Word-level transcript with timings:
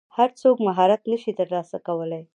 هر 0.17 0.29
څوک 0.41 0.55
مهارت 0.67 1.01
نشي 1.11 1.31
ترلاسه 1.39 1.77
کولی. 1.87 2.21